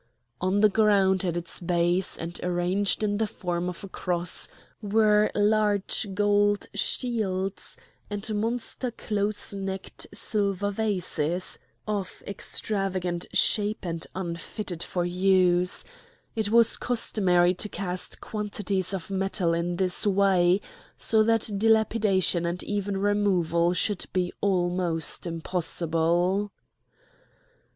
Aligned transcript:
On 0.41 0.61
the 0.61 0.67
ground, 0.69 1.23
at 1.25 1.37
its 1.37 1.59
base, 1.59 2.17
and 2.17 2.39
arranged 2.41 3.03
in 3.03 3.17
the 3.19 3.27
form 3.27 3.69
of 3.69 3.83
a 3.83 3.87
cross, 3.87 4.47
were 4.81 5.29
large 5.35 6.07
gold 6.15 6.65
shields 6.73 7.77
and 8.09 8.33
monster 8.33 8.89
close 8.89 9.53
necked 9.53 10.07
silver 10.11 10.71
vases, 10.71 11.59
of 11.87 12.23
extravagant 12.25 13.27
shape 13.31 13.85
and 13.85 14.07
unfitted 14.15 14.81
for 14.81 15.05
use; 15.05 15.85
it 16.35 16.49
was 16.49 16.77
customary 16.77 17.53
to 17.53 17.69
cast 17.69 18.19
quantities 18.19 18.95
of 18.95 19.11
metal 19.11 19.53
in 19.53 19.75
this 19.75 20.07
way, 20.07 20.59
so 20.97 21.21
that 21.21 21.47
dilapidation 21.59 22.43
and 22.47 22.63
even 22.63 22.97
removal 22.97 23.71
should 23.71 24.07
be 24.13 24.33
almost 24.41 25.27
impossible. 25.27 26.51